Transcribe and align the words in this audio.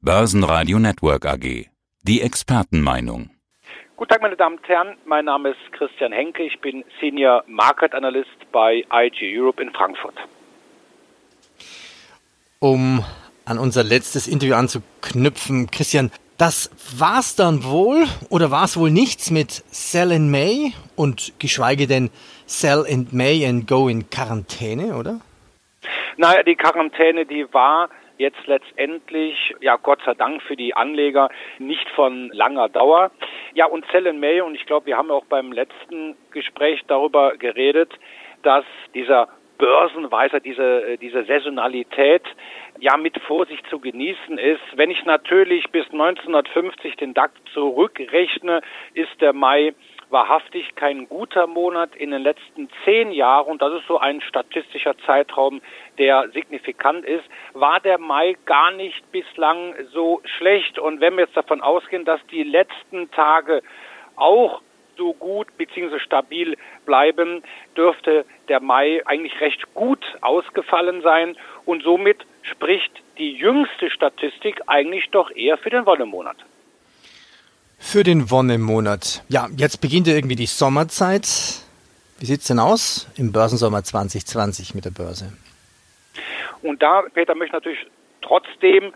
Börsenradio 0.00 0.78
Network 0.78 1.26
AG. 1.26 1.66
Die 2.04 2.20
Expertenmeinung. 2.22 3.30
Guten 3.96 4.10
Tag, 4.10 4.22
meine 4.22 4.36
Damen 4.36 4.58
und 4.58 4.68
Herren. 4.68 4.96
Mein 5.04 5.24
Name 5.24 5.48
ist 5.48 5.72
Christian 5.72 6.12
Henke. 6.12 6.44
Ich 6.44 6.60
bin 6.60 6.84
Senior 7.00 7.42
Market 7.48 7.92
Analyst 7.94 8.30
bei 8.52 8.84
IG 8.92 9.36
Europe 9.36 9.60
in 9.60 9.72
Frankfurt. 9.72 10.14
Um 12.60 13.04
an 13.44 13.58
unser 13.58 13.82
letztes 13.82 14.28
Interview 14.28 14.54
anzuknüpfen, 14.54 15.68
Christian, 15.72 16.12
das 16.36 16.70
war's 16.96 17.34
dann 17.34 17.64
wohl 17.64 18.06
oder 18.30 18.52
war 18.52 18.66
es 18.66 18.78
wohl 18.78 18.92
nichts 18.92 19.32
mit 19.32 19.50
Sell 19.50 20.12
in 20.12 20.30
May 20.30 20.74
und 20.94 21.32
geschweige 21.40 21.88
denn 21.88 22.10
Sell 22.46 22.84
in 22.86 23.08
May 23.10 23.44
and 23.44 23.66
Go 23.66 23.88
in 23.88 24.08
Quarantäne, 24.10 24.94
oder? 24.94 25.18
Naja, 26.16 26.44
die 26.44 26.54
Quarantäne, 26.54 27.26
die 27.26 27.46
war 27.52 27.88
jetzt 28.18 28.46
letztendlich, 28.46 29.54
ja 29.60 29.76
Gott 29.76 30.00
sei 30.04 30.14
Dank 30.14 30.42
für 30.42 30.56
die 30.56 30.74
Anleger 30.74 31.30
nicht 31.58 31.88
von 31.90 32.30
langer 32.32 32.68
Dauer. 32.68 33.10
Ja, 33.54 33.66
und 33.66 33.84
Sell 33.90 34.06
in 34.06 34.20
May, 34.20 34.40
und 34.40 34.54
ich 34.54 34.66
glaube, 34.66 34.86
wir 34.86 34.96
haben 34.96 35.10
auch 35.10 35.24
beim 35.26 35.52
letzten 35.52 36.16
Gespräch 36.30 36.82
darüber 36.86 37.36
geredet, 37.36 37.92
dass 38.42 38.64
dieser 38.94 39.28
Börsenweiser, 39.58 40.40
diese, 40.40 40.92
äh, 40.92 40.96
diese 40.96 41.24
Saisonalität 41.24 42.22
ja 42.78 42.96
mit 42.96 43.20
Vorsicht 43.22 43.66
zu 43.68 43.80
genießen 43.80 44.38
ist. 44.38 44.62
Wenn 44.76 44.90
ich 44.90 45.04
natürlich 45.04 45.68
bis 45.70 45.84
1950 45.86 46.96
den 46.96 47.12
DAX 47.12 47.32
zurückrechne, 47.52 48.62
ist 48.94 49.20
der 49.20 49.32
Mai 49.32 49.74
wahrhaftig 50.10 50.74
kein 50.74 51.08
guter 51.08 51.46
Monat 51.46 51.94
in 51.96 52.10
den 52.10 52.22
letzten 52.22 52.68
zehn 52.84 53.12
Jahren, 53.12 53.46
und 53.46 53.62
das 53.62 53.74
ist 53.74 53.86
so 53.86 53.98
ein 53.98 54.20
statistischer 54.20 54.96
Zeitraum, 54.98 55.60
der 55.98 56.30
signifikant 56.30 57.04
ist, 57.04 57.24
war 57.54 57.80
der 57.80 57.98
Mai 57.98 58.36
gar 58.46 58.70
nicht 58.70 59.10
bislang 59.12 59.74
so 59.92 60.20
schlecht. 60.24 60.78
Und 60.78 61.00
wenn 61.00 61.14
wir 61.16 61.24
jetzt 61.24 61.36
davon 61.36 61.60
ausgehen, 61.60 62.04
dass 62.04 62.24
die 62.28 62.42
letzten 62.42 63.10
Tage 63.10 63.62
auch 64.16 64.62
so 64.96 65.14
gut 65.14 65.46
bzw. 65.56 65.98
stabil 66.00 66.56
bleiben, 66.84 67.42
dürfte 67.76 68.24
der 68.48 68.60
Mai 68.60 69.02
eigentlich 69.06 69.40
recht 69.40 69.74
gut 69.74 70.04
ausgefallen 70.20 71.02
sein 71.02 71.36
und 71.64 71.82
somit 71.82 72.26
spricht 72.42 72.92
die 73.16 73.32
jüngste 73.32 73.90
Statistik 73.90 74.60
eigentlich 74.66 75.08
doch 75.10 75.30
eher 75.30 75.56
für 75.56 75.70
den 75.70 75.86
Wonnemonat. 75.86 76.36
Für 77.78 78.02
den 78.02 78.30
Wonnemonat. 78.30 79.22
Ja, 79.28 79.48
jetzt 79.56 79.80
beginnt 79.80 80.06
ja 80.06 80.14
irgendwie 80.14 80.36
die 80.36 80.46
Sommerzeit. 80.46 81.26
Wie 82.18 82.26
sieht 82.26 82.40
es 82.40 82.48
denn 82.48 82.58
aus 82.58 83.08
im 83.16 83.32
Börsensommer 83.32 83.82
2020 83.82 84.74
mit 84.74 84.84
der 84.84 84.90
Börse? 84.90 85.32
Und 86.62 86.82
da, 86.82 87.02
Peter, 87.14 87.34
möchte 87.34 87.46
ich 87.46 87.52
natürlich 87.52 87.86
trotzdem 88.20 88.92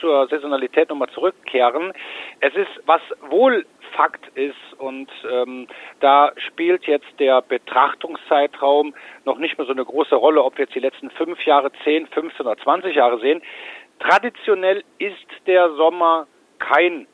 zur 0.00 0.26
Saisonalität 0.28 0.90
nochmal 0.90 1.08
zurückkehren. 1.10 1.92
Es 2.40 2.54
ist, 2.54 2.68
was 2.84 3.00
wohl 3.30 3.64
Fakt 3.92 4.26
ist 4.36 4.78
und 4.78 5.08
ähm, 5.30 5.68
da 6.00 6.32
spielt 6.36 6.84
jetzt 6.84 7.06
der 7.18 7.40
Betrachtungszeitraum 7.40 8.94
noch 9.24 9.38
nicht 9.38 9.56
mehr 9.56 9.66
so 9.66 9.72
eine 9.72 9.84
große 9.84 10.14
Rolle, 10.14 10.42
ob 10.42 10.58
wir 10.58 10.64
jetzt 10.64 10.74
die 10.74 10.80
letzten 10.80 11.10
fünf 11.10 11.40
Jahre, 11.46 11.70
zehn, 11.84 12.06
15 12.08 12.44
oder 12.44 12.58
20 12.58 12.94
Jahre 12.94 13.18
sehen. 13.20 13.40
Traditionell 14.00 14.84
ist 14.98 15.26
der 15.46 15.70
Sommer 15.76 16.26
kein 16.58 17.06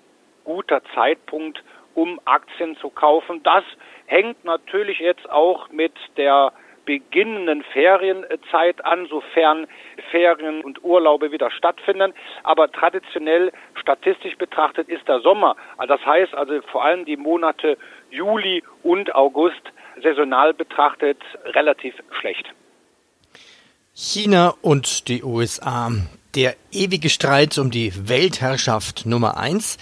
guter 0.44 0.82
Zeitpunkt, 0.94 1.62
um 1.94 2.20
Aktien 2.24 2.76
zu 2.76 2.90
kaufen. 2.90 3.42
Das 3.42 3.64
hängt 4.06 4.44
natürlich 4.44 4.98
jetzt 4.98 5.28
auch 5.30 5.70
mit 5.70 5.92
der 6.16 6.52
beginnenden 6.84 7.62
Ferienzeit 7.72 8.84
an, 8.84 9.06
sofern 9.08 9.66
Ferien 10.10 10.62
und 10.62 10.82
Urlaube 10.82 11.30
wieder 11.30 11.50
stattfinden. 11.50 12.12
Aber 12.42 12.70
traditionell, 12.70 13.52
statistisch 13.80 14.36
betrachtet, 14.36 14.88
ist 14.88 15.06
der 15.06 15.20
Sommer, 15.20 15.56
das 15.86 16.04
heißt 16.04 16.34
also 16.34 16.60
vor 16.70 16.84
allem 16.84 17.04
die 17.04 17.16
Monate 17.16 17.78
Juli 18.10 18.62
und 18.82 19.14
August, 19.14 19.62
saisonal 20.02 20.54
betrachtet, 20.54 21.18
relativ 21.44 21.94
schlecht. 22.18 22.52
China 23.94 24.54
und 24.62 25.08
die 25.08 25.22
USA. 25.22 25.90
Der 26.34 26.56
ewige 26.72 27.10
Streit 27.10 27.58
um 27.58 27.70
die 27.70 27.92
Weltherrschaft 28.08 29.04
Nummer 29.04 29.36
eins. 29.36 29.76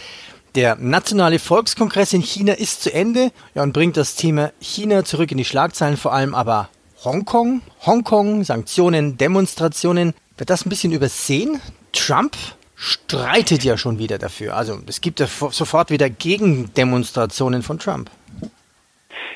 Der 0.57 0.75
Nationale 0.75 1.39
Volkskongress 1.39 2.13
in 2.13 2.23
China 2.23 2.55
ist 2.55 2.83
zu 2.83 2.93
Ende 2.93 3.31
ja, 3.55 3.63
und 3.63 3.73
bringt 3.73 3.97
das 3.97 4.17
Thema 4.17 4.51
China 4.61 5.05
zurück 5.05 5.31
in 5.31 5.39
die 5.39 5.45
Schlagzeilen, 5.45 5.97
vor 5.97 6.13
allem 6.13 6.35
aber 6.35 6.71
Hongkong. 7.05 7.63
Hongkong, 7.87 8.43
Sanktionen, 8.43 9.17
Demonstrationen. 9.17 10.13
Wird 10.37 10.51
das 10.51 10.67
ein 10.67 10.69
bisschen 10.69 10.91
übersehen? 10.91 11.61
Trump 11.93 12.37
streitet 12.75 13.63
ja 13.63 13.79
schon 13.79 14.01
wieder 14.01 14.19
dafür. 14.19 14.57
Also 14.57 14.81
es 14.89 15.01
gibt 15.01 15.21
ja 15.21 15.27
sofort 15.27 15.91
wieder 15.91 16.11
Gegendemonstrationen 16.11 17.63
von 17.63 17.79
Trump. 17.79 18.11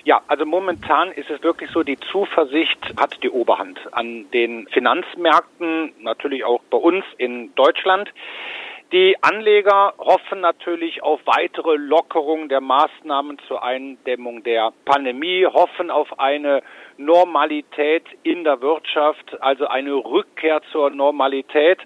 Ja, 0.03 0.21
also 0.27 0.45
momentan 0.45 1.13
ist 1.13 1.31
es 1.31 1.41
wirklich 1.45 1.71
so, 1.71 1.85
die 1.85 1.99
Zuversicht 2.11 2.93
hat 2.97 3.23
die 3.23 3.31
Oberhand 3.31 3.79
an 3.93 4.27
den 4.33 4.67
Finanzmärkten, 4.73 5.93
natürlich 6.01 6.45
auch 6.45 6.61
bei 6.71 6.77
uns 6.77 7.05
in 7.19 7.55
Deutschland. 7.55 8.11
Die 8.95 9.17
Anleger 9.23 9.93
hoffen 9.99 10.39
natürlich 10.39 11.03
auf 11.03 11.21
weitere 11.25 11.75
Lockerung 11.75 12.49
der 12.49 12.61
Maßnahmen 12.61 13.41
zur 13.49 13.65
Eindämmung 13.65 14.45
der 14.45 14.73
Pandemie, 14.85 15.45
hoffen 15.47 15.91
auf 15.91 16.21
eine 16.21 16.63
Normalität 16.97 18.05
in 18.23 18.45
der 18.45 18.61
Wirtschaft, 18.61 19.43
also 19.43 19.67
eine 19.67 19.95
Rückkehr 19.95 20.61
zur 20.71 20.91
Normalität. 20.91 21.81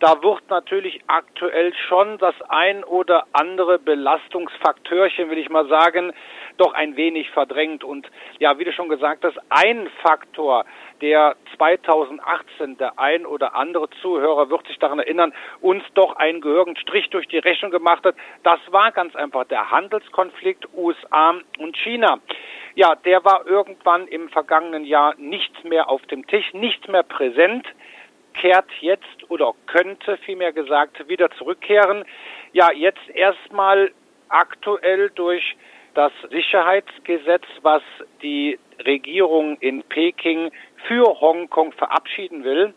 Da 0.00 0.22
wird 0.22 0.48
natürlich 0.48 1.02
aktuell 1.06 1.74
schon 1.86 2.16
das 2.16 2.34
ein 2.48 2.82
oder 2.82 3.26
andere 3.34 3.78
Belastungsfaktörchen, 3.78 5.28
will 5.28 5.36
ich 5.36 5.50
mal 5.50 5.68
sagen, 5.68 6.14
doch 6.56 6.72
ein 6.72 6.96
wenig 6.96 7.28
verdrängt. 7.32 7.84
Und 7.84 8.10
ja, 8.38 8.58
wie 8.58 8.64
du 8.64 8.72
schon 8.72 8.88
gesagt 8.88 9.22
hast, 9.26 9.38
ein 9.50 9.86
Faktor, 10.00 10.64
der 11.00 11.36
2018 11.56 12.78
der 12.78 12.98
ein 12.98 13.26
oder 13.26 13.54
andere 13.54 13.88
Zuhörer 14.02 14.50
wird 14.50 14.66
sich 14.66 14.78
daran 14.78 14.98
erinnern, 14.98 15.32
uns 15.60 15.82
doch 15.94 16.16
einen 16.16 16.40
gehörigen 16.40 16.76
Strich 16.76 17.10
durch 17.10 17.26
die 17.28 17.38
Rechnung 17.38 17.70
gemacht 17.70 18.04
hat. 18.04 18.16
Das 18.42 18.60
war 18.70 18.92
ganz 18.92 19.14
einfach 19.16 19.44
der 19.44 19.70
Handelskonflikt 19.70 20.68
USA 20.74 21.34
und 21.58 21.76
China. 21.76 22.18
Ja, 22.74 22.94
der 22.96 23.24
war 23.24 23.46
irgendwann 23.46 24.08
im 24.08 24.28
vergangenen 24.30 24.84
Jahr 24.84 25.14
nicht 25.16 25.64
mehr 25.64 25.88
auf 25.88 26.02
dem 26.06 26.26
Tisch, 26.26 26.52
nicht 26.54 26.88
mehr 26.88 27.04
präsent, 27.04 27.66
kehrt 28.34 28.70
jetzt 28.80 29.30
oder 29.30 29.52
könnte 29.66 30.16
vielmehr 30.18 30.52
gesagt 30.52 31.08
wieder 31.08 31.30
zurückkehren. 31.32 32.04
Ja, 32.52 32.72
jetzt 32.72 33.08
erstmal 33.10 33.92
aktuell 34.28 35.10
durch 35.10 35.56
das 35.94 36.12
Sicherheitsgesetz, 36.30 37.44
was 37.62 37.82
die 38.22 38.58
Regierung 38.84 39.56
in 39.60 39.82
Peking 39.84 40.50
für 40.86 41.20
Hongkong 41.20 41.72
verabschieden 41.72 42.44
will. 42.44 42.74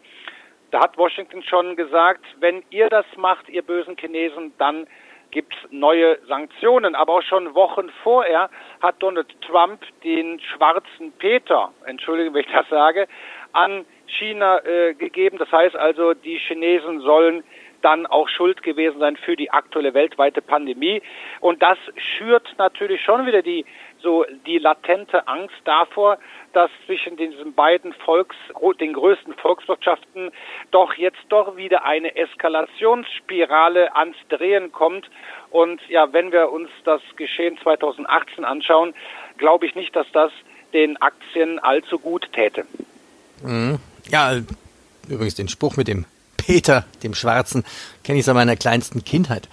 Da 0.72 0.81
hat 0.81 0.97
Washington 0.97 1.44
schon 1.44 1.75
gesagt, 1.75 2.23
wenn 2.39 2.63
ihr 2.69 2.89
das 2.89 3.05
macht, 3.16 3.50
ihr 3.50 3.61
bösen 3.61 3.97
Chinesen, 3.97 4.53
dann 4.57 4.88
gibt 5.31 5.53
es 5.53 5.72
neue 5.72 6.19
Sanktionen. 6.28 6.95
Aber 6.95 7.13
auch 7.13 7.22
schon 7.23 7.53
Wochen 7.55 7.89
vorher 8.03 8.50
hat 8.81 8.95
Donald 9.00 9.29
Trump 9.41 9.81
den 10.03 10.39
schwarzen 10.39 11.11
Peter, 11.13 11.72
entschuldige, 11.85 12.34
wenn 12.34 12.41
ich 12.41 12.51
das 12.51 12.67
sage, 12.69 13.07
an 13.53 13.85
China 14.07 14.59
äh, 14.66 14.94
gegeben. 14.94 15.38
Das 15.38 15.51
heißt 15.51 15.75
also, 15.75 16.13
die 16.13 16.38
Chinesen 16.38 17.01
sollen 17.01 17.44
dann 17.82 18.06
auch 18.06 18.28
schuld 18.30 18.64
gewesen 18.64 19.00
sein 19.00 19.18
für 19.18 19.36
die 19.36 19.52
aktuelle 19.52 19.94
weltweite 19.94 20.42
Pandemie. 20.42 21.02
Und 21.40 21.62
das 21.62 21.78
schürt 21.96 22.56
natürlich 22.58 23.02
schon 23.02 23.26
wieder 23.26 23.42
die 23.42 23.66
so 24.02 24.26
die 24.46 24.58
latente 24.58 25.28
Angst 25.28 25.56
davor, 25.66 26.18
dass 26.54 26.70
zwischen 26.86 27.18
diesen 27.18 27.54
beiden 27.54 27.94
Volks, 27.94 28.36
den 28.80 28.94
größten 28.94 29.34
Volkswirtschaften 29.34 30.32
doch 30.72 30.94
jetzt 30.94 31.20
doch 31.30 31.58
wieder 31.58 31.84
eine 31.84 32.16
Eskalationsspirale 32.16 33.96
ans 33.96 34.18
Drehen 34.30 34.72
kommt. 34.72 35.09
Und 35.50 35.82
ja, 35.90 36.14
wenn 36.14 36.32
wir 36.32 36.52
uns 36.52 36.70
das 36.84 37.02
Geschehen 37.16 37.58
2018 37.62 38.46
anschauen, 38.46 38.94
glaube 39.38 39.66
ich 39.66 39.76
nicht, 39.76 39.96
dass 39.96 40.08
das 40.12 40.32
den 40.73 40.97
Aktien 40.97 41.59
allzu 41.59 42.00
gut 42.00 42.32
täte. 42.34 42.66
Mhm. 43.41 43.80
Ja, 44.09 44.34
übrigens 45.09 45.35
den 45.35 45.47
Spruch 45.47 45.78
mit 45.78 45.88
dem 45.88 46.06
Peter, 46.47 46.85
dem 47.03 47.14
Schwarzen, 47.14 47.66
kenne 48.05 48.20
ich 48.20 48.26
seit 48.26 48.34
meiner 48.34 48.55
kleinsten 48.55 49.03
Kindheit. 49.03 49.49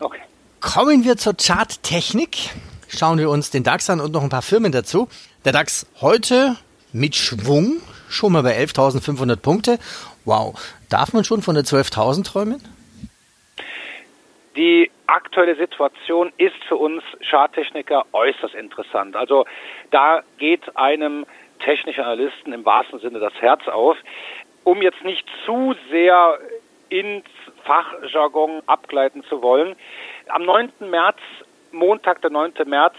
Okay. 0.00 0.20
Kommen 0.60 1.02
wir 1.02 1.16
zur 1.16 1.32
Charttechnik. 1.34 2.50
Schauen 2.88 3.18
wir 3.18 3.30
uns 3.30 3.50
den 3.50 3.64
DAX 3.64 3.88
an 3.88 4.00
und 4.00 4.12
noch 4.12 4.22
ein 4.22 4.28
paar 4.28 4.42
Firmen 4.42 4.70
dazu. 4.70 5.08
Der 5.46 5.52
DAX 5.52 5.86
heute 6.02 6.56
mit 6.92 7.16
Schwung, 7.16 7.80
schon 8.10 8.32
mal 8.32 8.42
bei 8.42 8.54
11.500 8.58 9.36
Punkte. 9.36 9.78
Wow, 10.26 10.60
darf 10.90 11.14
man 11.14 11.24
schon 11.24 11.40
von 11.40 11.54
der 11.54 11.64
12.000 11.64 12.24
träumen? 12.26 12.62
Die 14.56 14.90
aktuelle 15.06 15.56
Situation 15.56 16.32
ist 16.36 16.62
für 16.68 16.76
uns 16.76 17.02
Charttechniker 17.30 18.04
äußerst 18.12 18.54
interessant. 18.54 19.16
Also 19.16 19.46
da 19.90 20.22
geht 20.36 20.76
einem 20.76 21.24
technischen 21.60 22.04
Analysten 22.04 22.52
im 22.52 22.66
wahrsten 22.66 23.00
Sinne 23.00 23.20
das 23.20 23.32
Herz 23.40 23.66
auf 23.68 23.96
um 24.64 24.82
jetzt 24.82 25.04
nicht 25.04 25.26
zu 25.44 25.74
sehr 25.90 26.38
ins 26.88 27.24
Fachjargon 27.64 28.62
abgleiten 28.66 29.22
zu 29.24 29.42
wollen. 29.42 29.76
Am 30.28 30.44
9. 30.44 30.72
März, 30.80 31.18
Montag, 31.72 32.20
der 32.22 32.30
9. 32.30 32.52
März, 32.66 32.96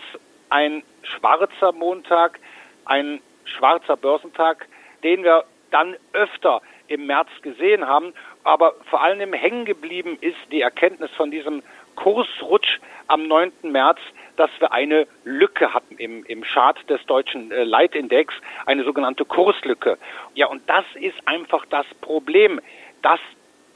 ein 0.50 0.84
schwarzer 1.04 1.72
Montag, 1.72 2.40
ein 2.86 3.22
schwarzer 3.44 3.98
Börsentag, 3.98 4.68
den 5.04 5.24
wir 5.24 5.44
dann 5.72 5.96
öfter 6.14 6.62
im 6.88 7.06
März 7.06 7.30
gesehen 7.42 7.88
haben. 7.88 8.14
Aber 8.44 8.76
vor 8.90 9.02
allem 9.02 9.34
hängen 9.34 9.66
geblieben 9.66 10.18
ist 10.22 10.38
die 10.52 10.62
Erkenntnis 10.62 11.12
von 11.12 11.32
diesem 11.32 11.64
Kursrutsch 11.96 12.80
am 13.08 13.28
9. 13.28 13.52
März, 13.64 14.00
dass 14.42 14.50
wir 14.58 14.72
eine 14.72 15.06
Lücke 15.24 15.72
hatten 15.72 15.98
im, 15.98 16.26
im 16.26 16.42
Chart 16.42 16.78
des 16.90 17.06
deutschen 17.06 17.52
äh, 17.52 17.64
Leitindex, 17.64 18.34
eine 18.66 18.84
sogenannte 18.84 19.24
Kurslücke. 19.24 20.00
Ja, 20.34 20.48
und 20.48 20.68
das 20.68 20.84
ist 20.96 21.16
einfach 21.26 21.64
das 21.70 21.86
Problem. 22.02 22.60
Das 23.04 23.20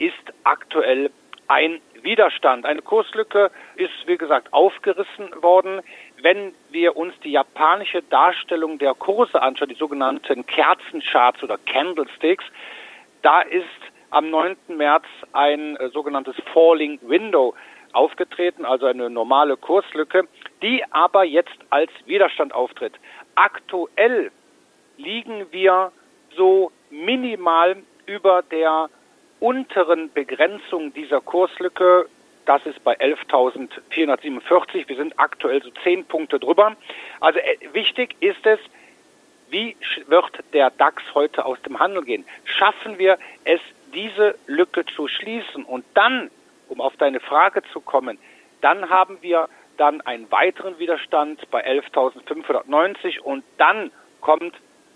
ist 0.00 0.14
aktuell 0.42 1.12
ein 1.46 1.80
Widerstand. 2.02 2.66
Eine 2.66 2.82
Kurslücke 2.82 3.52
ist, 3.76 3.92
wie 4.06 4.16
gesagt, 4.16 4.52
aufgerissen 4.52 5.30
worden. 5.40 5.82
Wenn 6.20 6.52
wir 6.70 6.96
uns 6.96 7.14
die 7.20 7.30
japanische 7.30 8.02
Darstellung 8.02 8.78
der 8.78 8.94
Kurse 8.94 9.40
anschauen, 9.40 9.68
die 9.68 9.76
sogenannten 9.76 10.46
Kerzencharts 10.46 11.44
oder 11.44 11.58
Candlesticks, 11.58 12.44
da 13.22 13.40
ist 13.42 13.64
am 14.10 14.30
9. 14.30 14.56
März 14.66 15.04
ein 15.32 15.76
äh, 15.76 15.90
sogenanntes 15.90 16.34
Falling 16.52 16.98
Window 17.02 17.54
aufgetreten, 17.96 18.64
also 18.64 18.86
eine 18.86 19.10
normale 19.10 19.56
Kurslücke, 19.56 20.28
die 20.62 20.84
aber 20.90 21.24
jetzt 21.24 21.56
als 21.70 21.90
Widerstand 22.04 22.54
auftritt. 22.54 22.94
Aktuell 23.34 24.30
liegen 24.96 25.46
wir 25.50 25.92
so 26.36 26.70
minimal 26.90 27.76
über 28.06 28.42
der 28.42 28.88
unteren 29.40 30.12
Begrenzung 30.12 30.92
dieser 30.92 31.20
Kurslücke. 31.20 32.08
Das 32.44 32.64
ist 32.64 32.82
bei 32.84 32.96
11.447. 32.98 34.88
Wir 34.88 34.96
sind 34.96 35.18
aktuell 35.18 35.62
so 35.62 35.70
zehn 35.82 36.04
Punkte 36.04 36.38
drüber. 36.38 36.76
Also 37.20 37.38
äh, 37.40 37.56
wichtig 37.72 38.14
ist 38.20 38.44
es, 38.46 38.60
wie 39.50 39.76
wird 40.06 40.32
der 40.52 40.70
DAX 40.70 41.02
heute 41.14 41.44
aus 41.44 41.60
dem 41.62 41.78
Handel 41.78 42.04
gehen? 42.04 42.24
Schaffen 42.44 42.98
wir 42.98 43.18
es, 43.44 43.60
diese 43.94 44.36
Lücke 44.46 44.84
zu 44.86 45.08
schließen? 45.08 45.64
Und 45.64 45.84
dann, 45.94 46.30
um 46.68 46.80
auf 46.80 46.96
deine 46.96 47.20
Frage 47.20 47.62
zu 47.72 47.80
kommen, 47.80 48.18
dann 48.60 48.88
haben 48.90 49.18
wir 49.20 49.48
dann 49.76 50.00
einen 50.02 50.30
weiteren 50.30 50.78
Widerstand 50.78 51.50
bei 51.50 51.66
11.590 51.66 53.20
und 53.20 53.44
dann 53.58 53.90
kommt 54.20 54.54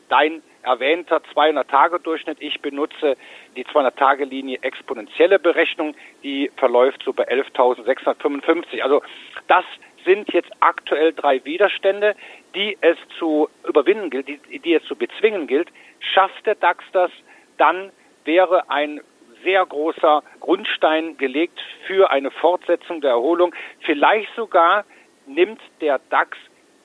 dein 0.08 0.42
erwähnter 0.62 1.22
200-Tage-Durchschnitt. 1.34 2.38
Ich 2.40 2.60
benutze 2.60 3.16
die 3.56 3.64
200-Tage-Linie 3.64 4.58
exponentielle 4.62 5.38
Berechnung, 5.38 5.94
die 6.22 6.50
verläuft 6.56 7.02
so 7.04 7.12
bei 7.12 7.28
11.655. 7.28 8.82
Also 8.82 9.02
das 9.48 9.64
sind 10.04 10.32
jetzt 10.32 10.50
aktuell 10.60 11.12
drei 11.12 11.44
Widerstände, 11.44 12.14
die 12.54 12.76
es 12.80 12.96
zu 13.18 13.48
überwinden 13.66 14.10
gilt, 14.10 14.28
die, 14.28 14.58
die 14.58 14.74
es 14.74 14.84
zu 14.84 14.96
bezwingen 14.96 15.46
gilt. 15.46 15.68
Schafft 16.00 16.46
der 16.46 16.54
DAX 16.54 16.84
das, 16.92 17.10
dann 17.58 17.90
wäre 18.24 18.70
ein 18.70 19.00
sehr 19.42 19.64
großer 19.66 20.22
Grundstein 20.40 21.16
gelegt 21.16 21.58
für 21.86 22.10
eine 22.10 22.30
Fortsetzung 22.30 23.00
der 23.00 23.10
Erholung. 23.10 23.54
Vielleicht 23.80 24.28
sogar 24.36 24.84
nimmt 25.26 25.60
der 25.80 26.00
DAX 26.10 26.36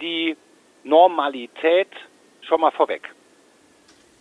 die 0.02 0.36
Normalität 0.84 1.90
schon 2.42 2.62
mal 2.62 2.72
vorweg. 2.72 3.10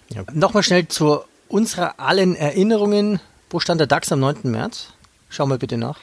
Ja. 0.09 0.23
Nochmal 0.33 0.63
schnell 0.63 0.89
zu 0.89 1.21
unserer 1.49 1.99
allen 1.99 2.37
Erinnerungen. 2.37 3.21
Wo 3.51 3.61
stand 3.61 3.81
der 3.81 3.87
DAX 3.87 4.13
am 4.13 4.21
9. 4.21 4.51
März? 4.51 4.97
Schauen 5.31 5.49
wir 5.51 5.59
bitte 5.59 5.77
nach. 5.77 6.01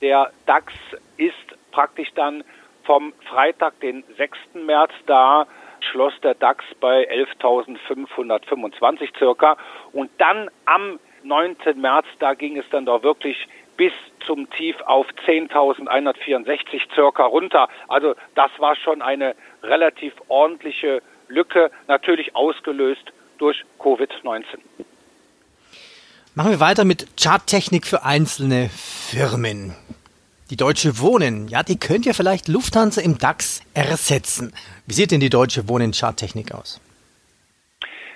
Der 0.00 0.30
DAX 0.46 0.72
ist 1.16 1.34
praktisch 1.72 2.08
dann 2.14 2.44
vom 2.84 3.12
Freitag, 3.28 3.78
den 3.80 4.04
6. 4.16 4.38
März, 4.54 4.92
da 5.06 5.46
schloss 5.90 6.12
der 6.22 6.34
DAX 6.34 6.64
bei 6.80 7.08
11.525 7.40 9.16
circa. 9.18 9.56
Und 9.92 10.10
dann 10.18 10.50
am 10.64 10.98
9. 11.22 11.56
März, 11.76 12.06
da 12.18 12.34
ging 12.34 12.56
es 12.58 12.64
dann 12.70 12.86
doch 12.86 13.02
wirklich 13.02 13.48
bis 13.76 13.92
zum 14.26 14.50
Tief 14.50 14.76
auf 14.82 15.06
10.164 15.26 16.94
circa 16.94 17.24
runter. 17.24 17.68
Also 17.88 18.14
das 18.34 18.50
war 18.58 18.76
schon 18.76 19.00
eine 19.02 19.34
relativ 19.62 20.12
ordentliche 20.28 21.02
Lücke, 21.28 21.70
natürlich 21.86 22.34
ausgelöst 22.34 23.12
durch 23.38 23.64
Covid-19. 23.78 24.58
Machen 26.34 26.50
wir 26.50 26.60
weiter 26.60 26.84
mit 26.84 27.06
Charttechnik 27.20 27.86
für 27.86 28.04
einzelne 28.04 28.68
Firmen. 28.68 29.74
Die 30.50 30.56
Deutsche 30.56 30.98
Wohnen, 30.98 31.48
ja, 31.48 31.62
die 31.62 31.78
könnte 31.78 32.08
ja 32.08 32.14
vielleicht 32.14 32.48
Lufthansa 32.48 33.00
im 33.00 33.18
DAX 33.18 33.60
ersetzen. 33.74 34.54
Wie 34.86 34.94
sieht 34.94 35.10
denn 35.10 35.20
die 35.20 35.30
Deutsche 35.30 35.68
Wohnen 35.68 35.92
Charttechnik 35.92 36.52
aus? 36.52 36.80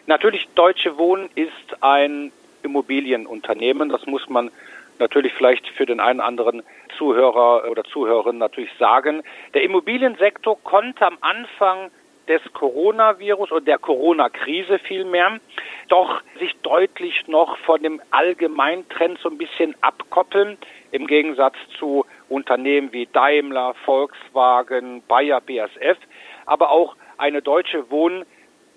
Natürlich, 0.06 0.49
Deutsche 0.54 0.96
Wohnen 0.99 1.28
ist 1.34 1.82
ein 1.82 2.32
Immobilienunternehmen. 2.73 3.91
Das 3.91 4.07
muss 4.07 4.29
man 4.29 4.51
natürlich 4.99 5.33
vielleicht 5.35 5.67
für 5.69 5.87
den 5.87 6.01
einen 6.01 6.21
oder 6.21 6.29
anderen 6.29 6.63
Zuhörer 6.97 7.71
oder 7.71 7.85
Zuhörerin 7.85 8.39
natürlich 8.39 8.73
sagen. 8.79 9.23
Der 9.55 9.63
Immobiliensektor 9.63 10.59
konnte 10.63 11.07
am 11.07 11.19
Anfang 11.21 11.91
des 12.29 12.41
Coronavirus 12.53 13.51
und 13.51 13.67
der 13.67 13.79
Corona-Krise 13.79 14.79
vielmehr 14.79 15.41
doch 15.89 16.23
sich 16.39 16.55
deutlich 16.63 17.27
noch 17.27 17.59
von 17.59 17.83
dem 17.83 18.01
Allgemeintrend 18.11 19.19
so 19.19 19.29
ein 19.29 19.39
bisschen 19.39 19.75
abkoppeln, 19.81 20.57
im 20.93 21.07
Gegensatz 21.07 21.57
zu 21.79 22.07
Unternehmen 22.29 22.93
wie 22.93 23.07
Daimler, 23.07 23.75
Volkswagen, 23.85 25.03
Bayer, 25.09 25.41
BASF, 25.41 25.99
aber 26.47 26.71
auch 26.71 26.97
eine 27.19 27.43
deutsche 27.43 27.91
Wohnen 27.91 28.25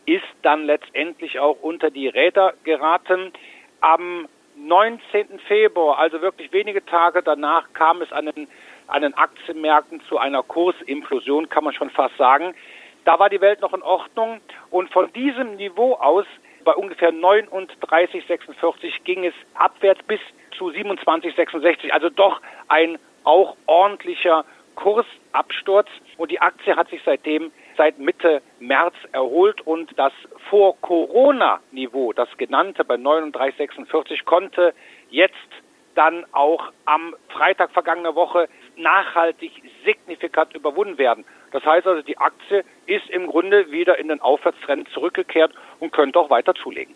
ist 0.05 0.23
dann 0.41 0.65
letztendlich 0.65 1.39
auch 1.39 1.57
unter 1.61 1.89
die 1.89 2.07
Räder 2.07 2.53
geraten. 2.63 3.31
Am 3.85 4.27
19. 4.55 5.37
Februar, 5.47 5.99
also 5.99 6.19
wirklich 6.19 6.51
wenige 6.51 6.83
Tage 6.83 7.21
danach, 7.21 7.71
kam 7.73 8.01
es 8.01 8.11
an 8.11 8.25
den, 8.25 8.47
an 8.87 9.03
den 9.03 9.13
Aktienmärkten 9.13 10.01
zu 10.09 10.17
einer 10.17 10.41
Kursimplosion, 10.41 11.49
kann 11.49 11.63
man 11.63 11.73
schon 11.75 11.91
fast 11.91 12.17
sagen. 12.17 12.55
Da 13.03 13.19
war 13.19 13.29
die 13.29 13.41
Welt 13.41 13.61
noch 13.61 13.75
in 13.75 13.83
Ordnung 13.83 14.41
und 14.71 14.91
von 14.91 15.13
diesem 15.13 15.57
Niveau 15.57 15.93
aus 15.93 16.25
bei 16.63 16.73
ungefähr 16.73 17.13
39,46 17.13 19.03
ging 19.03 19.23
es 19.23 19.35
abwärts 19.53 20.01
bis 20.07 20.19
zu 20.57 20.69
27,66. 20.69 21.91
Also 21.91 22.09
doch 22.09 22.41
ein 22.67 22.97
auch 23.23 23.55
ordentlicher 23.67 24.45
Kursabsturz 24.73 25.89
und 26.17 26.31
die 26.31 26.41
Aktie 26.41 26.75
hat 26.75 26.89
sich 26.89 27.01
seitdem 27.05 27.51
seit 27.77 27.99
Mitte 27.99 28.41
März 28.59 28.95
erholt 29.11 29.61
und 29.61 29.97
das 29.97 30.13
vor 30.49 30.79
Corona-Niveau, 30.81 32.13
das 32.13 32.29
genannte 32.37 32.83
bei 32.83 32.95
39,46, 32.95 34.23
konnte 34.25 34.73
jetzt 35.09 35.33
dann 35.95 36.25
auch 36.31 36.71
am 36.85 37.15
Freitag 37.29 37.71
vergangener 37.71 38.15
Woche 38.15 38.47
nachhaltig 38.75 39.51
signifikant 39.85 40.53
überwunden 40.53 40.97
werden. 40.97 41.25
Das 41.51 41.63
heißt 41.63 41.87
also, 41.87 42.01
die 42.01 42.17
Aktie 42.17 42.63
ist 42.85 43.09
im 43.09 43.27
Grunde 43.27 43.71
wieder 43.71 43.97
in 43.97 44.09
den 44.09 44.19
Aufwärtstrend 44.19 44.89
zurückgekehrt 44.89 45.53
und 45.79 45.93
könnte 45.93 46.19
auch 46.19 46.29
weiter 46.29 46.53
zulegen. 46.53 46.93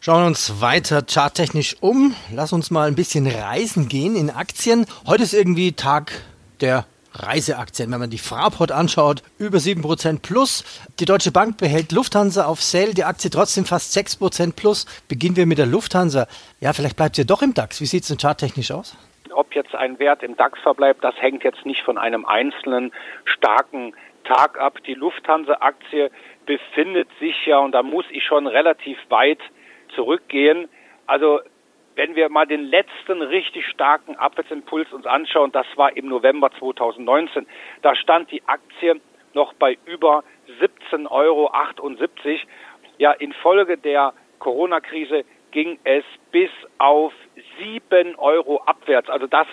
Schauen 0.00 0.22
wir 0.22 0.26
uns 0.26 0.60
weiter 0.60 1.02
charttechnisch 1.08 1.76
um. 1.80 2.16
Lass 2.34 2.52
uns 2.52 2.72
mal 2.72 2.88
ein 2.88 2.96
bisschen 2.96 3.28
reisen 3.28 3.88
gehen 3.88 4.16
in 4.16 4.30
Aktien. 4.30 4.86
Heute 5.06 5.22
ist 5.22 5.32
irgendwie 5.32 5.74
Tag 5.74 6.10
der 6.60 6.86
Reiseaktien. 7.14 7.90
Wenn 7.90 8.00
man 8.00 8.10
die 8.10 8.18
Fraport 8.18 8.72
anschaut, 8.72 9.22
über 9.38 9.58
7% 9.58 10.22
plus. 10.22 10.64
Die 10.98 11.04
Deutsche 11.04 11.32
Bank 11.32 11.58
behält 11.58 11.92
Lufthansa 11.92 12.46
auf 12.46 12.62
Sale, 12.62 12.94
die 12.94 13.04
Aktie 13.04 13.30
trotzdem 13.30 13.64
fast 13.64 13.96
6% 13.96 14.54
plus. 14.54 14.86
Beginnen 15.08 15.36
wir 15.36 15.46
mit 15.46 15.58
der 15.58 15.66
Lufthansa. 15.66 16.26
Ja, 16.60 16.72
vielleicht 16.72 16.96
bleibt 16.96 17.16
sie 17.16 17.26
doch 17.26 17.42
im 17.42 17.54
DAX. 17.54 17.80
Wie 17.80 17.86
sieht 17.86 18.02
es 18.02 18.08
denn 18.08 18.18
charttechnisch 18.18 18.70
aus? 18.70 18.96
Ob 19.34 19.54
jetzt 19.54 19.74
ein 19.74 19.98
Wert 19.98 20.22
im 20.22 20.36
DAX 20.36 20.58
verbleibt, 20.60 21.02
das 21.02 21.14
hängt 21.20 21.44
jetzt 21.44 21.64
nicht 21.64 21.82
von 21.82 21.96
einem 21.96 22.26
einzelnen 22.26 22.92
starken 23.24 23.94
Tag 24.24 24.58
ab. 24.58 24.78
Die 24.86 24.94
Lufthansa-Aktie 24.94 26.10
befindet 26.46 27.08
sich 27.18 27.34
ja, 27.46 27.58
und 27.58 27.72
da 27.72 27.82
muss 27.82 28.04
ich 28.10 28.24
schon 28.24 28.46
relativ 28.46 28.98
weit 29.08 29.40
zurückgehen. 29.94 30.68
Also 31.06 31.40
wenn 31.94 32.16
wir 32.16 32.28
mal 32.28 32.46
den 32.46 32.64
letzten 32.64 33.22
richtig 33.22 33.66
starken 33.66 34.16
Abwärtsimpuls 34.16 34.92
uns 34.92 35.06
anschauen, 35.06 35.52
das 35.52 35.66
war 35.76 35.96
im 35.96 36.08
November 36.08 36.50
2019. 36.58 37.46
Da 37.82 37.94
stand 37.94 38.30
die 38.30 38.42
Aktie 38.46 39.00
noch 39.34 39.52
bei 39.54 39.78
über 39.86 40.24
17,78 40.60 41.10
Euro. 41.10 41.50
Ja, 42.98 43.12
infolge 43.12 43.78
der 43.78 44.12
Corona-Krise 44.38 45.24
ging 45.50 45.78
es 45.84 46.04
bis 46.30 46.50
auf 46.78 47.12
7 47.58 48.16
Euro 48.16 48.62
abwärts. 48.64 49.08
Also 49.08 49.26
das 49.26 49.46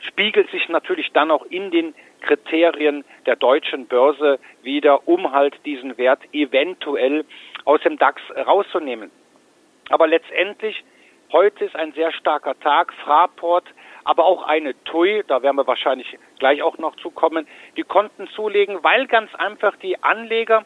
spiegelt 0.00 0.50
sich 0.50 0.68
natürlich 0.68 1.12
dann 1.12 1.30
auch 1.30 1.44
in 1.46 1.70
den 1.70 1.94
Kriterien 2.20 3.04
der 3.26 3.36
deutschen 3.36 3.86
Börse 3.86 4.38
wieder, 4.62 5.06
um 5.08 5.32
halt 5.32 5.54
diesen 5.64 5.96
Wert 5.98 6.20
eventuell 6.32 7.24
aus 7.64 7.80
dem 7.82 7.98
DAX 7.98 8.20
rauszunehmen. 8.36 9.10
Aber 9.88 10.06
letztendlich 10.06 10.84
Heute 11.32 11.64
ist 11.64 11.76
ein 11.76 11.92
sehr 11.92 12.12
starker 12.12 12.58
Tag. 12.58 12.92
Fraport, 13.04 13.64
aber 14.02 14.24
auch 14.24 14.42
eine 14.42 14.74
TUI, 14.82 15.22
da 15.28 15.42
werden 15.42 15.56
wir 15.56 15.66
wahrscheinlich 15.66 16.18
gleich 16.40 16.60
auch 16.60 16.76
noch 16.78 16.96
zukommen, 16.96 17.46
die 17.76 17.84
konnten 17.84 18.26
zulegen, 18.28 18.82
weil 18.82 19.06
ganz 19.06 19.32
einfach 19.36 19.76
die 19.76 20.02
Anleger, 20.02 20.64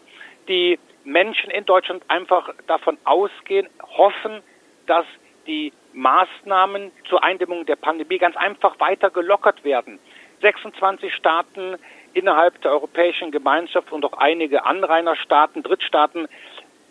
die 0.48 0.78
Menschen 1.04 1.50
in 1.50 1.66
Deutschland 1.66 2.02
einfach 2.08 2.48
davon 2.66 2.96
ausgehen, 3.04 3.68
hoffen, 3.98 4.42
dass 4.86 5.04
die 5.46 5.70
Maßnahmen 5.92 6.92
zur 7.10 7.22
Eindämmung 7.22 7.66
der 7.66 7.76
Pandemie 7.76 8.16
ganz 8.16 8.34
einfach 8.36 8.80
weiter 8.80 9.10
gelockert 9.10 9.64
werden. 9.64 9.98
26 10.40 11.12
Staaten 11.12 11.76
innerhalb 12.14 12.58
der 12.62 12.70
Europäischen 12.70 13.30
Gemeinschaft 13.32 13.92
und 13.92 14.02
auch 14.06 14.14
einige 14.14 14.64
Anrainerstaaten, 14.64 15.62
Drittstaaten 15.62 16.26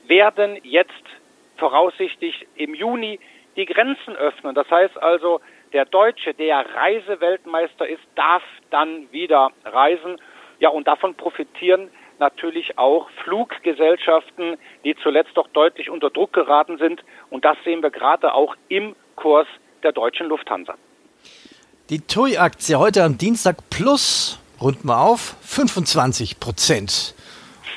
werden 0.06 0.60
jetzt 0.62 0.92
voraussichtlich 1.58 2.46
im 2.56 2.76
Juni 2.76 3.20
die 3.56 3.66
Grenzen 3.66 4.16
öffnen. 4.16 4.56
Das 4.56 4.70
heißt 4.70 4.98
also, 5.02 5.42
der 5.74 5.86
Deutsche, 5.86 6.34
der 6.34 6.66
Reiseweltmeister 6.76 7.88
ist, 7.88 8.04
darf 8.16 8.44
dann 8.70 9.12
wieder 9.12 9.52
reisen. 9.66 10.20
Ja, 10.60 10.70
und 10.70 10.88
davon 10.88 11.16
profitieren 11.16 11.90
natürlich 12.20 12.78
auch 12.78 13.10
Fluggesellschaften, 13.24 14.58
die 14.84 14.96
zuletzt 15.02 15.36
doch 15.36 15.48
deutlich 15.50 15.90
unter 15.90 16.10
Druck 16.10 16.34
geraten 16.34 16.78
sind. 16.78 17.04
Und 17.30 17.44
das 17.44 17.58
sehen 17.64 17.82
wir 17.82 17.92
gerade 17.92 18.34
auch 18.34 18.56
im 18.70 18.96
Kurs 19.16 19.48
der 19.84 19.92
deutschen 19.92 20.28
Lufthansa. 20.28 20.76
Die 21.90 22.00
TUI-Aktie 22.00 22.78
heute 22.80 23.04
am 23.04 23.18
Dienstag 23.18 23.58
plus, 23.70 24.40
runden 24.62 24.88
wir 24.88 25.00
auf, 25.00 25.36
25 25.42 26.40
Prozent. 26.40 27.14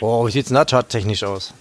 Oh, 0.00 0.26
wie 0.26 0.30
sieht 0.30 0.46
es 0.46 0.52
da 0.52 0.64
charttechnisch 0.64 1.24
aus? 1.24 1.54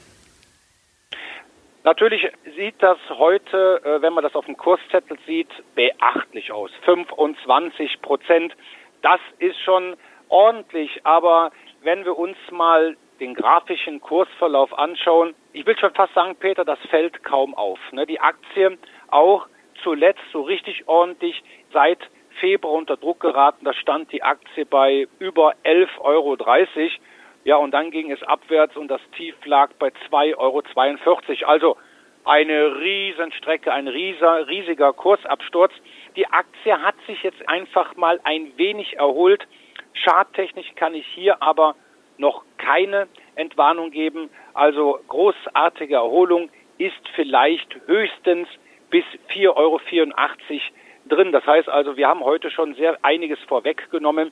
Natürlich 1.84 2.22
sieht 2.56 2.82
das 2.82 2.98
heute, 3.10 3.82
äh, 3.84 4.02
wenn 4.02 4.14
man 4.14 4.24
das 4.24 4.36
auf 4.36 4.46
dem 4.46 4.58
Kurszettel 4.58 5.18
sieht, 5.26 5.50
beachtlich 5.76 6.52
aus. 6.52 6.72
25 6.84 8.02
Prozent. 8.02 8.56
Das 9.02 9.20
ist 9.40 9.60
schon 9.62 9.96
ordentlich, 10.30 11.02
aber 11.04 11.52
wenn 11.84 12.06
wir 12.06 12.18
uns 12.18 12.38
mal 12.52 12.98
den 13.20 13.34
grafischen 13.34 14.02
Kursverlauf 14.02 14.78
anschauen, 14.78 15.36
ich 15.54 15.66
will 15.66 15.78
schon 15.78 15.94
fast 15.94 16.14
sagen, 16.14 16.36
Peter, 16.36 16.66
das 16.66 16.80
fällt 16.90 17.24
kaum 17.24 17.54
auf. 17.54 17.80
Ne? 17.92 18.06
Die 18.06 18.20
Aktie 18.20 18.78
auch 19.10 19.48
zuletzt 19.84 20.24
so 20.32 20.42
richtig 20.42 20.88
ordentlich 20.88 21.44
seit 21.72 22.00
Februar 22.40 22.74
unter 22.74 22.98
Druck 22.98 23.20
geraten. 23.20 23.64
Da 23.66 23.74
stand 23.74 24.12
die 24.12 24.24
Aktie 24.24 24.66
bei 24.66 25.08
über 25.20 25.54
11,30 25.64 26.00
Euro. 26.02 26.38
Ja, 27.44 27.58
und 27.58 27.72
dann 27.72 27.92
ging 27.92 28.12
es 28.12 28.22
abwärts 28.24 28.76
und 28.76 28.90
das 28.90 29.02
Tief 29.16 29.36
lag 29.46 29.72
bei 29.80 29.90
2,42 30.10 30.36
Euro. 30.38 30.64
Also 31.46 31.78
eine 32.26 32.80
Riesenstrecke, 32.80 33.72
ein 33.72 33.88
rieser, 33.88 34.48
riesiger 34.48 34.94
Kursabsturz. 34.94 35.72
Die 36.16 36.28
Aktie 36.28 36.82
hat 36.82 36.96
sich 37.08 37.22
jetzt 37.24 37.48
einfach 37.48 37.96
mal 37.96 38.20
ein 38.24 38.58
wenig 38.58 38.98
erholt. 38.98 39.48
Charttechnisch 40.04 40.74
kann 40.76 40.96
ich 40.96 41.06
hier 41.08 41.42
aber 41.42 41.76
noch 42.18 42.44
keine 42.58 43.08
Entwarnung 43.36 43.92
geben. 43.92 44.30
Also 44.54 45.00
großartige 45.08 45.96
Erholung 45.96 46.50
ist 46.78 47.10
vielleicht 47.16 47.76
höchstens 47.86 48.48
bis 48.90 49.06
4,84 49.30 49.56
Euro 49.56 49.80
drin. 51.08 51.32
Das 51.32 51.46
heißt 51.46 51.70
also, 51.70 51.98
wir 51.98 52.08
haben 52.08 52.22
heute 52.22 52.50
schon 52.50 52.76
sehr 52.76 52.98
einiges 53.04 53.40
vorweggenommen. 53.48 54.32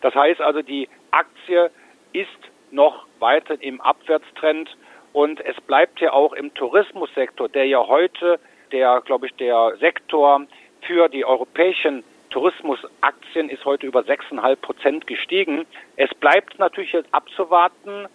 Das 0.00 0.14
heißt 0.14 0.40
also, 0.40 0.62
die 0.62 0.88
Aktie 1.10 1.70
ist 2.12 2.28
noch 2.70 3.06
weiter 3.18 3.60
im 3.60 3.80
Abwärtstrend 3.80 4.76
und 5.12 5.40
es 5.40 5.60
bleibt 5.62 6.00
ja 6.00 6.12
auch 6.12 6.32
im 6.32 6.52
Tourismussektor, 6.54 7.48
der 7.48 7.66
ja 7.66 7.86
heute 7.86 8.38
der, 8.72 9.00
glaube 9.04 9.26
ich, 9.26 9.34
der 9.34 9.76
Sektor 9.80 10.42
für 10.82 11.08
die 11.08 11.24
europäischen 11.24 12.04
Tourismusaktien 12.30 13.48
ist 13.48 13.64
heute 13.64 13.86
über 13.86 14.00
6,5 14.00 14.56
Prozent 14.56 15.06
gestiegen. 15.06 15.66
Es 15.96 16.10
bleibt 16.14 16.58
natürlich 16.58 16.92
jetzt 16.92 17.08
abzuwarten, 17.12 18.06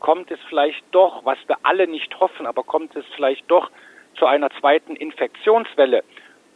kommt 0.00 0.30
es 0.30 0.40
vielleicht 0.48 0.82
doch, 0.90 1.24
was 1.24 1.38
wir 1.46 1.56
alle 1.62 1.86
nicht 1.86 2.18
hoffen, 2.18 2.46
aber 2.46 2.64
kommt 2.64 2.96
es 2.96 3.04
vielleicht 3.14 3.48
doch 3.50 3.70
zu 4.16 4.26
einer 4.26 4.50
zweiten 4.50 4.96
Infektionswelle? 4.96 6.02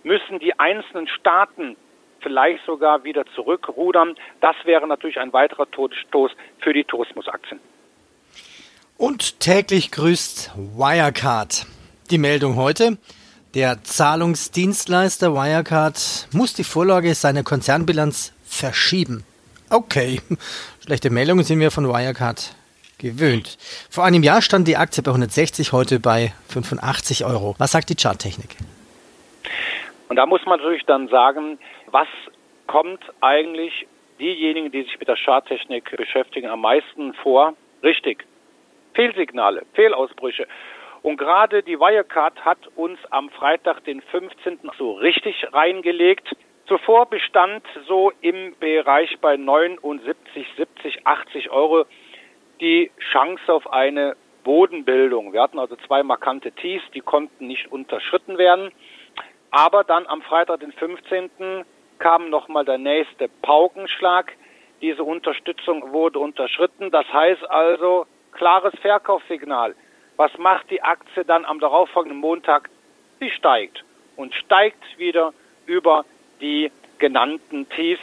Müssen 0.02 0.38
die 0.38 0.58
einzelnen 0.58 1.06
Staaten 1.06 1.76
vielleicht 2.20 2.64
sogar 2.64 3.04
wieder 3.04 3.24
zurückrudern. 3.26 4.16
Das 4.40 4.56
wäre 4.64 4.88
natürlich 4.88 5.20
ein 5.20 5.32
weiterer 5.32 5.70
Todesstoß 5.70 6.32
für 6.58 6.72
die 6.72 6.84
Tourismusaktien. 6.84 7.60
Und 8.96 9.40
täglich 9.40 9.90
grüßt 9.90 10.52
Wirecard. 10.56 11.66
Die 12.10 12.18
Meldung 12.18 12.54
heute. 12.54 12.96
Der 13.54 13.82
Zahlungsdienstleister 13.82 15.34
Wirecard 15.34 16.28
muss 16.32 16.54
die 16.54 16.62
Vorlage 16.62 17.12
seiner 17.14 17.42
Konzernbilanz 17.42 18.32
verschieben. 18.44 19.24
Okay, 19.68 20.20
schlechte 20.84 21.10
Meldungen 21.10 21.44
sind 21.44 21.58
wir 21.58 21.72
von 21.72 21.88
Wirecard 21.88 22.54
gewöhnt. 22.98 23.58
Vor 23.90 24.04
einem 24.04 24.22
Jahr 24.22 24.42
stand 24.42 24.68
die 24.68 24.76
Aktie 24.76 25.02
bei 25.02 25.10
160, 25.10 25.72
heute 25.72 25.98
bei 25.98 26.32
85 26.48 27.24
Euro. 27.24 27.56
Was 27.58 27.72
sagt 27.72 27.90
die 27.90 27.96
Charttechnik? 27.96 28.56
Und 30.08 30.14
da 30.14 30.26
muss 30.26 30.46
man 30.46 30.60
natürlich 30.60 30.84
dann 30.84 31.08
sagen, 31.08 31.58
was 31.90 32.06
kommt 32.68 33.00
eigentlich 33.20 33.88
diejenigen, 34.20 34.70
die 34.70 34.82
sich 34.82 35.00
mit 35.00 35.08
der 35.08 35.16
Charttechnik 35.16 35.96
beschäftigen, 35.96 36.46
am 36.46 36.60
meisten 36.60 37.12
vor? 37.14 37.54
Richtig. 37.82 38.24
Fehlsignale, 38.94 39.62
Fehlausbrüche. 39.74 40.46
Und 41.02 41.18
gerade 41.18 41.62
die 41.62 41.78
Wirecard 41.78 42.44
hat 42.44 42.58
uns 42.76 42.98
am 43.10 43.28
Freitag, 43.30 43.84
den 43.84 44.00
15. 44.00 44.58
so 44.78 44.92
richtig 44.92 45.46
reingelegt. 45.52 46.34
Zuvor 46.66 47.06
bestand 47.06 47.62
so 47.86 48.10
im 48.22 48.54
Bereich 48.58 49.18
bei 49.20 49.36
79, 49.36 50.46
70, 50.56 51.06
80 51.06 51.50
Euro 51.50 51.84
die 52.60 52.90
Chance 53.12 53.52
auf 53.52 53.70
eine 53.70 54.16
Bodenbildung. 54.44 55.32
Wir 55.32 55.42
hatten 55.42 55.58
also 55.58 55.76
zwei 55.86 56.02
markante 56.02 56.52
Tiefs, 56.52 56.84
die 56.94 57.00
konnten 57.00 57.46
nicht 57.48 57.70
unterschritten 57.70 58.38
werden. 58.38 58.70
Aber 59.50 59.84
dann 59.84 60.06
am 60.06 60.22
Freitag, 60.22 60.60
den 60.60 60.72
15 60.72 61.64
kam 61.98 62.30
nochmal 62.30 62.64
der 62.64 62.78
nächste 62.78 63.28
Paukenschlag. 63.42 64.32
Diese 64.80 65.04
Unterstützung 65.04 65.92
wurde 65.92 66.18
unterschritten. 66.18 66.90
Das 66.90 67.06
heißt 67.12 67.48
also, 67.50 68.06
klares 68.34 68.74
Verkaufssignal. 68.80 69.74
Was 70.16 70.36
macht 70.38 70.70
die 70.70 70.82
Aktie 70.82 71.24
dann 71.24 71.44
am 71.44 71.58
darauffolgenden 71.58 72.20
Montag? 72.20 72.68
Sie 73.20 73.30
steigt 73.30 73.84
und 74.16 74.34
steigt 74.34 74.98
wieder 74.98 75.32
über 75.66 76.04
die 76.40 76.70
genannten 76.98 77.68
Tiefs, 77.70 78.02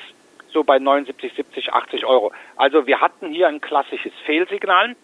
so 0.49 0.63
bei 0.63 0.79
79, 0.79 1.33
70, 1.33 1.73
80 1.73 2.05
Euro. 2.05 2.31
Also 2.57 2.87
wir 2.87 2.99
hatten 2.99 3.31
hier 3.31 3.47
ein 3.47 3.61
klassisches 3.61 4.13
Fehlsignal. 4.25 4.95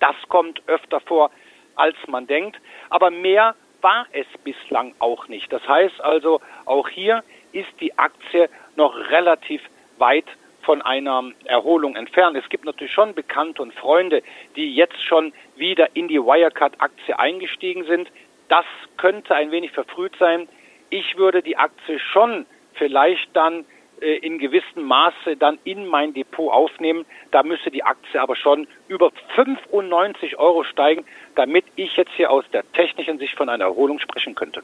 Das 0.00 0.16
kommt 0.28 0.62
öfter 0.66 1.00
vor, 1.00 1.30
als 1.76 1.96
man 2.08 2.26
denkt. 2.26 2.58
Aber 2.90 3.10
mehr 3.10 3.54
war 3.80 4.06
es 4.12 4.26
bislang 4.42 4.94
auch 4.98 5.28
nicht. 5.28 5.52
Das 5.52 5.66
heißt 5.68 6.00
also, 6.00 6.40
auch 6.64 6.88
hier 6.88 7.22
ist 7.52 7.68
die 7.80 7.96
Aktie 7.96 8.48
noch 8.76 8.96
relativ 9.10 9.62
weit 9.98 10.26
von 10.64 10.82
einer 10.82 11.30
Erholung 11.44 11.96
entfernt. 11.96 12.36
Es 12.36 12.48
gibt 12.48 12.64
natürlich 12.64 12.92
schon 12.92 13.14
Bekannte 13.14 13.62
und 13.62 13.74
Freunde, 13.74 14.22
die 14.56 14.74
jetzt 14.74 15.02
schon 15.02 15.32
wieder 15.56 15.94
in 15.94 16.08
die 16.08 16.18
Wirecard-Aktie 16.18 17.18
eingestiegen 17.18 17.84
sind. 17.84 18.08
Das 18.48 18.64
könnte 18.96 19.34
ein 19.34 19.50
wenig 19.50 19.72
verfrüht 19.72 20.16
sein. 20.18 20.48
Ich 20.90 21.16
würde 21.16 21.42
die 21.42 21.56
Aktie 21.56 21.98
schon 21.98 22.46
vielleicht 22.74 23.34
dann 23.34 23.64
äh, 24.00 24.18
in 24.18 24.38
gewissem 24.38 24.84
Maße 24.84 25.36
dann 25.38 25.58
in 25.64 25.86
mein 25.86 26.14
Depot 26.14 26.52
aufnehmen. 26.52 27.06
Da 27.30 27.42
müsste 27.42 27.70
die 27.70 27.84
Aktie 27.84 28.20
aber 28.20 28.36
schon 28.36 28.66
über 28.88 29.12
95 29.34 30.38
Euro 30.38 30.64
steigen, 30.64 31.04
damit 31.36 31.64
ich 31.76 31.96
jetzt 31.96 32.12
hier 32.16 32.30
aus 32.30 32.44
der 32.52 32.70
technischen 32.72 33.18
Sicht 33.18 33.34
von 33.34 33.48
einer 33.48 33.64
Erholung 33.64 33.98
sprechen 34.00 34.34
könnte. 34.34 34.62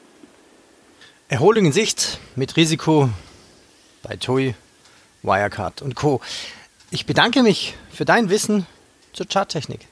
Erholung 1.28 1.66
in 1.66 1.72
Sicht 1.72 2.18
mit 2.34 2.56
Risiko 2.56 3.08
bei 4.02 4.16
TUI, 4.16 4.54
Wirecard 5.22 5.82
und 5.82 5.94
Co. 5.94 6.20
Ich 6.90 7.06
bedanke 7.06 7.42
mich 7.42 7.76
für 7.90 8.04
dein 8.04 8.30
Wissen 8.30 8.66
zur 9.12 9.26
Charttechnik. 9.26 9.86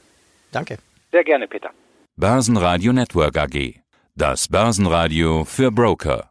Danke. 0.53 0.79
Sehr 1.13 1.25
gerne, 1.25 1.47
Peter. 1.47 1.71
Börsenradio 2.17 2.93
Network 2.93 3.37
AG. 3.37 3.81
Das 4.15 4.49
Börsenradio 4.49 5.45
für 5.45 5.71
Broker. 5.71 6.31